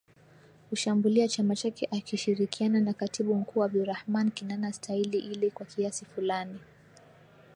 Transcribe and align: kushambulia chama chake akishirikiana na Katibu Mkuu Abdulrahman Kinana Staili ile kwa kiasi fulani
kushambulia 0.69 1.27
chama 1.27 1.55
chake 1.55 1.87
akishirikiana 1.91 2.79
na 2.79 2.93
Katibu 2.93 3.35
Mkuu 3.35 3.63
Abdulrahman 3.63 4.31
Kinana 4.31 4.73
Staili 4.73 5.17
ile 5.19 5.49
kwa 5.49 5.65
kiasi 5.65 6.05
fulani 6.05 6.59